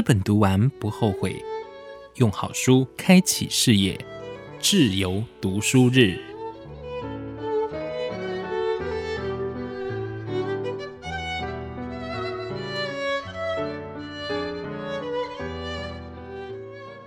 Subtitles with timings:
[0.00, 1.44] 这本读完不后悔，
[2.14, 4.02] 用好书开启视野，
[4.58, 6.18] 自由读书日。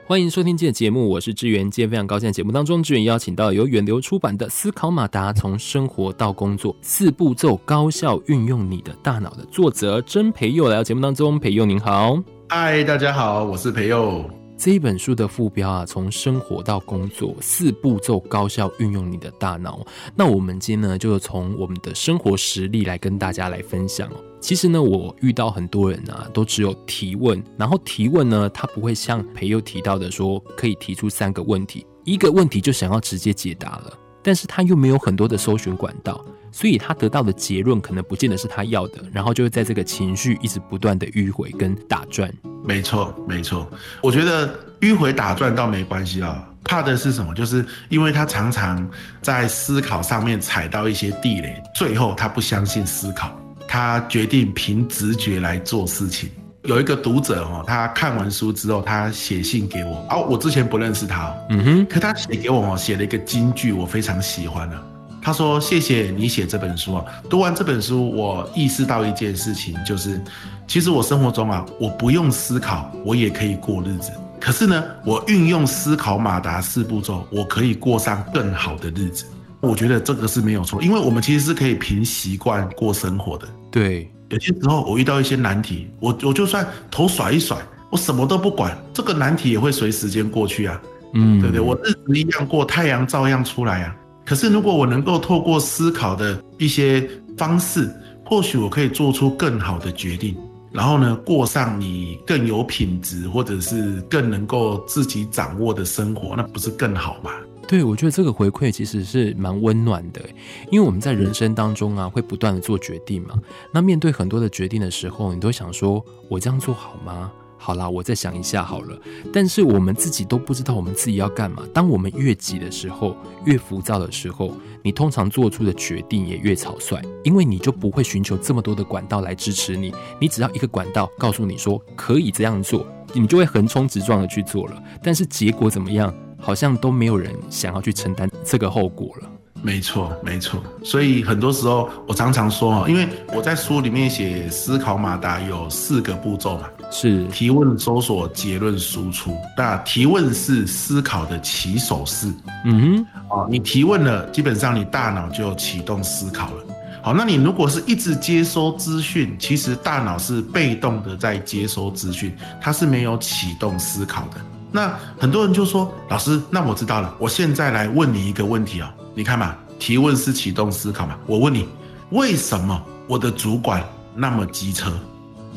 [0.06, 1.64] 欢迎收听今天的节目，我是志远。
[1.72, 11.40] 今天非常高兴，在节目当中，志远邀请到由远流出版的《思考马达：从生活到工作四步骤，高效运用你的大脑》的作者曾培佑来到节目当中。
[11.40, 12.22] 培佑您好，
[12.56, 14.24] 嗨，大家好，我是培佑。
[14.56, 19.84] 这一本书的副标啊，从生活到工作四步骤，高效运用你的大脑。
[20.16, 24.08] 那我们今天呢，就从我们的生活实例来跟大家来分享。
[24.40, 42.32] 其实呢，我遇到很多人啊，都只有提问，然后提问呢，他不会像培佑提到的说，可以提出三个问题，一个问题就想要直接解答了，但是他又没有很多的搜寻管道，所以他得到的结论可能不见得是他要的，然后就会在这个情绪一直不断的迂回跟打转。
[42.64, 43.68] 没错，没错，
[44.02, 47.34] 我觉得迂回打转倒没关系啊，怕的是什么？
[47.34, 48.88] 就是因为他常常
[49.22, 53.38] 在思考上面踩到一些地雷，最后他不相信思考。
[53.68, 56.30] 他决定凭直觉来做事情。
[56.66, 60.06] 有一个读者哦，他看完书之后，他写信给我。
[60.12, 64.93] 哦，我之前不认识他，嗯哼，可他写给我哦，写了一个金句，我非常喜欢的。
[65.24, 70.22] 他说：“谢谢你写这本书啊，读完这本书，我意识到一件事情，就是
[70.68, 74.12] 其实我生活中啊，我不用思考，我也可以过日子。
[74.40, 79.26] 可是呢，我运用思考马达四步骤，我可以过上更好的日子。”
[79.62, 83.48] 我觉得这个是没有错，因为我们其实是可以凭习惯过生活的。
[83.72, 87.58] 对，有些时候我遇到一些难题，我我就算头甩一甩，
[87.90, 90.82] 我什么都不管，这个难题也会随时间过去啊。
[91.14, 91.62] 嗯，对不对？
[91.62, 93.96] 我日子一样过，太阳照样出来啊。
[94.26, 97.08] 可是如果我能够透过思考的一些
[97.38, 97.92] 方式，
[98.26, 100.36] 或许我可以做出更好的决定，
[100.72, 107.32] 然后呢，过上你更有品质，或者是更能够自己掌握的生活，那不是更好吗？
[107.68, 110.22] 对，我觉得这个回馈其实是蛮温暖的，
[110.70, 113.36] 因为我们在人生当中啊，会不断的做决定嘛。
[113.72, 117.32] 那面对很多的决定的时候，你都想说，我这样做好吗？
[117.66, 119.00] 好啦，我再想一下好了。
[119.32, 121.64] 但是我们自己都不知道我们自己要干嘛。
[121.74, 123.16] 当我们越急的时候，
[123.46, 124.52] 越浮躁的时候，
[124.84, 129.96] 你通常做出的决定也越草率，因为你就不会寻求这么多的管道来支持你。
[130.20, 134.84] 你只要一个管道告诉你说可以这样做，你就会横冲直撞的去做了。
[135.02, 136.14] 但是结果怎么样？
[136.38, 139.30] 好像都没有人想要去承担这个后果了。
[139.62, 140.62] 没错，没错。
[140.84, 149.36] 所以很多时候，我常常说，因为我在书里面写思考马达有四个步骤嘛，是提问、搜索、结论、输出。
[149.58, 152.32] 那提问是思考的起手式。
[152.66, 156.64] 嗯哼，你提问了，基本上你大脑就启动思考了。
[157.02, 162.32] 好，那你如果是一直接收资讯，其实大脑是被动的在接收资讯，
[162.62, 164.38] 它是没有启动思考的。
[164.72, 167.14] 那很多人就说：“老师，那我知道了。
[167.20, 171.18] 我现在来问你一个问题哦，你看嘛，提问是启动思考嘛。
[171.26, 171.68] 我问你，
[172.12, 173.84] 为什么我的主管
[174.16, 174.94] 那么机车？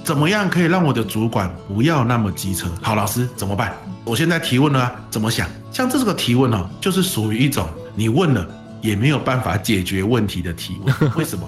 [0.06, 2.68] 怎么样可以让我的主管不要那么机车？
[2.80, 3.74] 好，老师怎么办？
[4.04, 5.48] 我现在提问了啊，怎么想？
[5.72, 8.46] 像这个提问哦，就是属于一种你问了
[8.80, 10.94] 也没有办法解决问题的提问。
[11.18, 11.44] 为什么？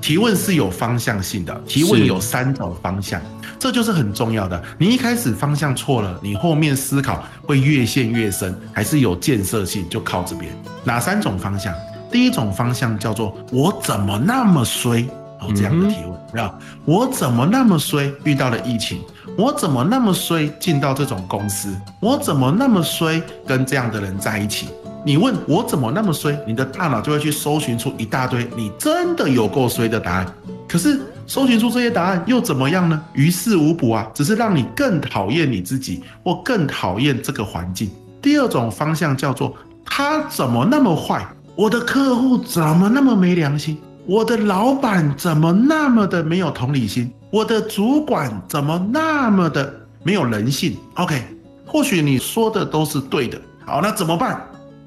[0.00, 3.20] 提问是有方向性的，提问有三种方向。”
[3.60, 4.62] 这就是很重要的。
[4.78, 9.86] 你一开始方向错了，你后面思考会越陷越深，还是有建设性？
[9.90, 10.50] 就靠这边。
[10.82, 11.74] 哪三种方向？
[12.10, 15.06] 第一种方向叫做“我怎么那么衰”
[15.40, 16.54] 哦，这样的提问啊，
[16.84, 18.12] 我怎么那么衰？
[18.24, 19.00] 遇到了疫情，
[19.36, 20.48] 我怎么那么衰？
[20.58, 23.22] 进到这种公司，我怎么那么衰？
[23.46, 24.68] 跟这样的人在一起？
[25.04, 26.38] 你问我怎么那么衰？
[26.46, 30.26] 你的大脑就会去搜寻出一大堆你真的有够衰的答案。
[30.68, 31.00] 可是。
[31.30, 32.98] 搜寻出这些答案又怎么样呢？
[33.12, 37.90] 于事无补啊，只是让你更讨厌你自己，或更讨厌这个环境。
[38.22, 41.28] 第二种方向叫做他怎么那么坏？
[41.54, 43.76] 我的客户怎么那么没良心？
[44.08, 47.12] 我的老板怎么那么的没有同理心？
[47.30, 51.22] 我的主管怎么那么的没有人性？OK，
[51.66, 53.38] 或许你说的都是对的。
[53.66, 54.42] 好，那怎么办？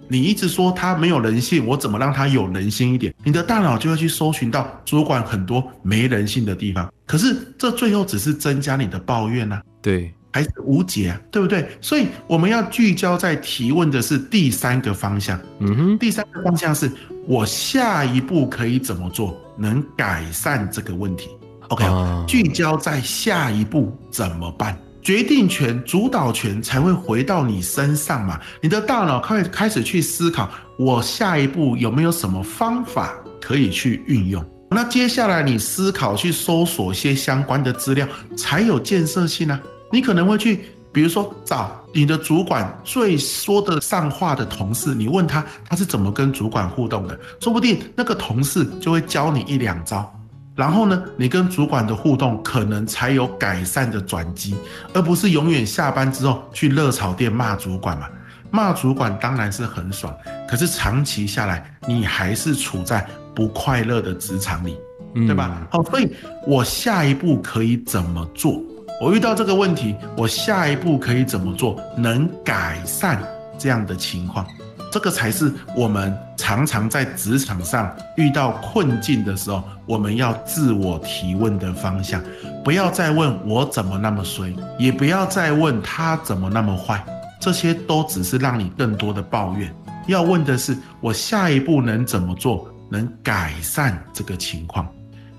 [0.07, 3.13] 你一直说他没有人性，我怎么让他有人性一点？
[3.23, 6.91] 你的大脑就会去搜寻到主管很多没人性的地方。
[7.05, 11.67] 可是这最后只是增加你的抱怨啊，对，还是无解啊，对不对？
[11.81, 15.39] 所以我们要聚焦在提问的是第三个方向。
[15.59, 16.91] 嗯哼，第三个方向是
[17.27, 21.29] 我下一步可以怎么做，能改善这个问题
[21.67, 21.85] ？OK，
[22.27, 24.77] 聚焦在下一步怎么办？
[25.01, 28.39] 决定权、主导权才会回到你身上嘛？
[28.61, 30.47] 你的大脑开开始去思考，
[30.77, 34.45] 我下一步有没有什么方法可以去运用？
[34.69, 38.07] 那接下来你思考去搜索一些相关的资料，
[38.37, 39.59] 才有建设性啊。
[39.91, 40.61] 你可能会去，
[40.91, 50.11] 比如说找你的主管最说得上话的同事，你问他他是怎么跟主管互动的，说不定那个同事就会教你一两招。
[50.53, 54.53] 然后呢，你跟主管的互动可能才有改善的转机，
[54.93, 58.07] 而不是永远下班之后去热炒店骂主管嘛。
[58.51, 60.13] 骂主管当然是很爽，
[60.49, 64.77] 可是长期下来，你还是处在不快乐的职场里，
[65.15, 65.65] 对吧？
[65.71, 66.13] 好，所以
[66.45, 68.61] 我下一步可以怎么做？
[69.01, 73.19] 我遇到这个问题，我下一步可以怎么做，能改善
[73.57, 74.45] 这样的情况？
[74.91, 82.21] 这个才是我们常常在职场上遇到困境的时候，我们要自我提问的方向。
[82.63, 87.03] 不要再问我怎么那么衰，也不要再问他怎么那么坏，
[87.39, 89.73] 这些都只是让你更多的抱怨。
[90.05, 94.87] 要问的是，我下一步能怎么做，能改善这个情况？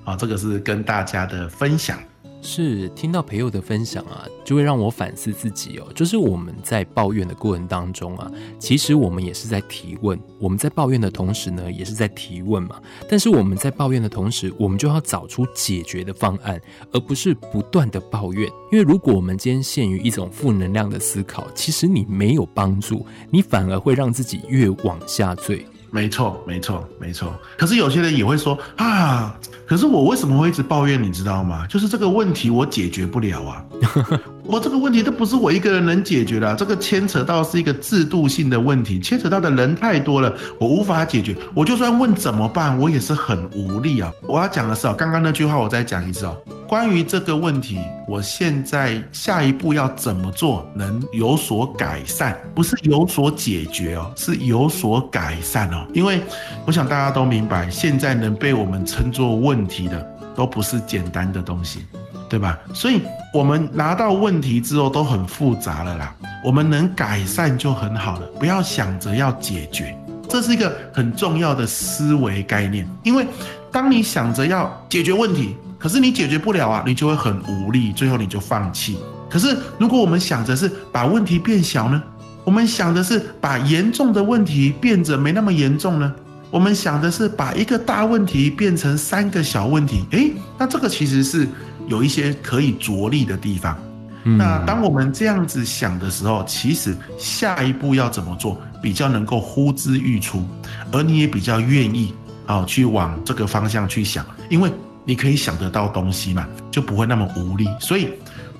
[0.03, 1.97] 好，这个是跟大家的分享。
[2.43, 5.87] 是听到朋友的分享啊，就会让我反思自己哦。
[5.95, 10.19] 就是我们在抱怨的过程当中啊，其实我们也是在提问。
[10.41, 12.81] 我们在抱怨的同时呢，也是在提问嘛。
[13.09, 16.61] 但是我们在抱怨的同时，我们就要找出解决的方案，
[16.91, 18.51] 而不是不断的抱怨。
[18.73, 25.65] 因为如果我们今天陷于一种负能量的思考，其实你没有帮助，你反而会让自己越往下坠。
[25.91, 27.31] 没错，没错，没错。
[27.59, 29.39] 可是有些人也会说啊，
[29.73, 31.03] 可是我为什么会一直抱怨？
[31.03, 31.67] 你知道吗？
[31.67, 33.65] 就是这个问题我解决不了啊。
[34.45, 41.37] 我这个问题都不是我一个人能解决的，这个牵扯到是一个制度性的问题，牵扯到的人太多了，我无法解决。
[41.55, 44.13] 我就算问怎么办，我也是很无力啊。
[44.23, 46.37] 我要讲的是哦，刚刚那句话我再讲一次哦。
[46.67, 47.79] 关于这个问题，
[48.09, 52.37] 我现在下一步要怎么做能有所改善？
[52.55, 55.87] 不是有所解决哦，是有所改善哦。
[55.95, 56.21] 因为
[56.67, 60.05] 我想大家都明白，现在能被我们称作问题的，
[60.35, 61.87] 都不是简单的东西。
[62.33, 62.59] 对吧？
[62.73, 66.15] 所以我们拿到问题之后都很复杂了啦。
[66.43, 69.95] 我们能改善就很好了，不要想着要解决，
[70.31, 72.89] 这是一个很重要的思维概念。
[73.03, 73.27] 因为
[73.71, 78.97] 当你想着要解决问题，可是你解决不了啊，你就会很无力，最后你就放弃。
[79.29, 82.03] 可是如果我们想着是把问题变小呢？
[82.45, 86.11] 我们想的是把严重的问题变得没那么严重呢？
[86.51, 90.07] 我们想的是把一个大问题变成三个小问题。
[90.13, 91.47] 诶，那这个其实是。
[91.89, 93.77] 有一些可以着力的地方，
[94.25, 100.47] 那当我们这样子想的时候，其实下一步要怎么做比较能够呼之欲出，
[100.93, 102.15] 而你也比较愿意
[102.47, 104.73] 啊去往这个方向去想，因为
[105.05, 107.69] 你可以想得到东西嘛，就不会那么无力。
[107.81, 108.09] 所以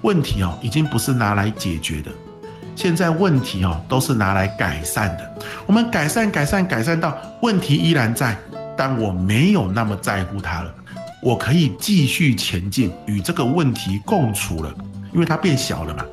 [0.03, 2.11] 问题哦，已经不是拿来解决的，
[2.75, 5.45] 现在问题哦都是拿来改善的。
[5.67, 8.37] 我们改善、改善、改善到问题依然在，
[8.77, 10.75] 但我没有那么在乎它了。
[11.23, 14.75] 我可以继续前进，与这个问题共处了，
[15.15, 16.05] 因为它变小了嘛。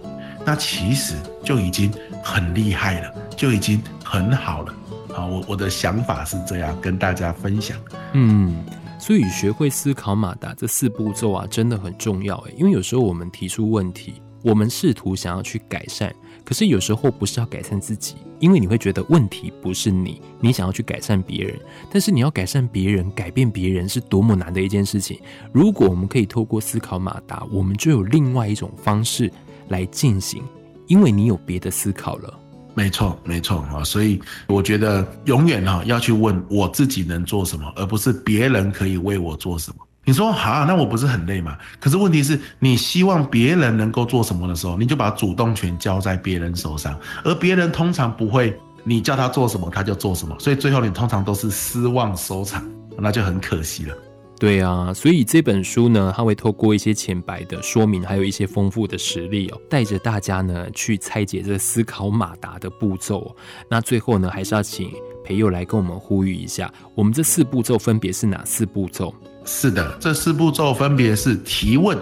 [0.46, 1.92] 那其实就已经
[2.24, 4.74] 很厉害了，就已经很好了。
[5.12, 7.76] 好，我我的想法是这样跟大家分享。
[8.14, 8.64] 嗯，
[9.00, 12.54] 所以学会思考马达这四步骤啊，真的很重要诶。
[12.56, 16.14] 因为有时候我们提出问题，我们试图想要去改善。
[16.46, 21.60] 可是有时候不是要改善自己，因为你会觉得问题不是你，你想要去改善别人。
[21.92, 25.20] 但是你要改善别人、改变别人是多么难的一件事情。
[25.52, 29.32] 如果我们可以透过思考马达，我们就有另外一种方式
[29.68, 30.44] 来进行，
[30.88, 32.40] 因为你有别的思考了。
[32.76, 39.86] 没错，没错啊，所以我觉得永远啊要去问我自己能做什么，而不是别人可以为我做什么。
[40.10, 41.56] 你说好，那我不是很累吗？
[41.80, 53.96] 可是问题是你希望别人能够做什么的时候，你就把主动权交在别人手上，而别人通常不会，你叫他做什么他就做什么，所以最后你通常都是失望收场，那就很可惜了。
[54.40, 63.36] 对啊，所以这本书呢，它会透过一些浅白的说明，还有一些丰富的实例哦，带着大家呢去拆解这思考马达的步骤。
[63.70, 64.92] 那最后呢，还是要请
[65.24, 69.14] 培佑来跟我们呼吁一下，我们这四步骤分别是哪四步骤？
[69.46, 71.98] 是的，这四步骤分别是提问。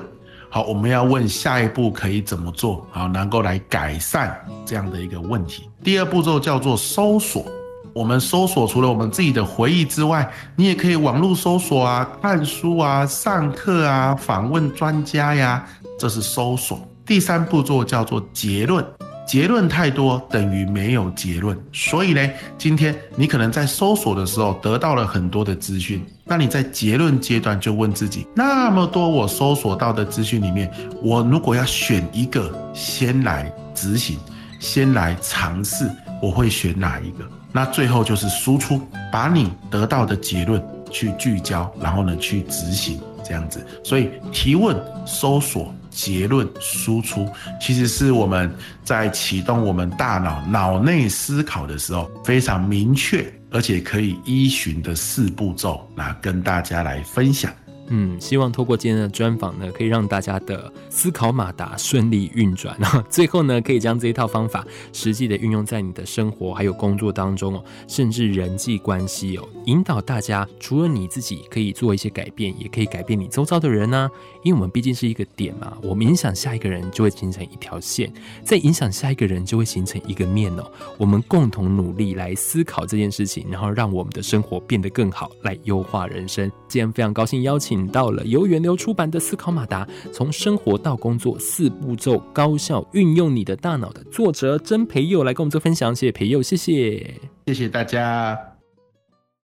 [0.49, 5.69] 好，我们要问下一步可以怎么做，好，能够来改善这样的一个问题。
[5.83, 7.45] 第二步骤叫做搜索。
[7.93, 15.65] 我们搜索除了我们自己的回忆之外，你也可以网络搜索啊，看书啊，上课啊，访问专家呀，
[15.97, 16.79] 这是搜索。
[17.05, 18.85] 第三步骤叫做结论。
[19.27, 30.71] 结论太多等于没有结论，所以呢，今天你可能在搜索的时候得到了很多的资讯，那你在结论阶段就问自己：那么多我搜索到的资讯里面，
[31.03, 34.17] 我如果要选一个先来执行，
[34.61, 35.91] 先来尝试，
[36.21, 37.27] 我会选哪一个？
[37.51, 38.79] 那最后就是输出，
[39.11, 43.65] 把你得到的结论去聚焦，然后呢去执行，这样子。
[43.83, 44.73] 所以提问、
[45.05, 47.27] 搜索、结论输出，
[47.59, 57.51] 其实是我们在启动我们大脑脑内思考的时候非常明确，而且可以依循的四步骤，那跟大家来分享。
[57.89, 74.09] 嗯，希望透过今天的专访呢，可以让大家的思考马达顺利运转，然后最后呢，可以将这一套方法实际的运用在你的生活还有工作当中哦，甚至人际关系哦，引导大家除了你自己可以做一些改变，也可以改变你周遭的人呢。
[74.43, 78.11] 因为我们毕竟是一个点嘛，我们影响下一个人就会形成一条线，
[78.43, 80.71] 再影响下一个人就会形成一个面哦。
[80.97, 86.51] 我们共同努力来思考这件事情，然后让我们的生活变得更好，来优化人生。
[86.67, 87.76] 今天非常高兴邀请。
[87.77, 95.95] 请到了由源流出版的《思考马达：从生活到工作四步骤，高效运用你的大脑》的作者曾培佑来跟我们做分享。
[95.95, 97.13] 谢谢培佑，谢谢，
[97.45, 98.56] 谢谢大家。